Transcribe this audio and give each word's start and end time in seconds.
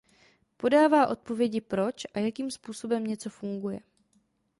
Podává 0.57 1.07
odpovědi 1.07 1.61
proč 1.61 2.03
a 2.13 2.19
jakým 2.19 2.51
způsobem 2.51 3.03
něco 3.03 3.29
funguje. 3.29 3.79